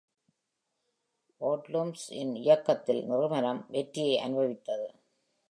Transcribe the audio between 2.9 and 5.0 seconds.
நிறுவனம் வெற்றியை அனுபவித்தது.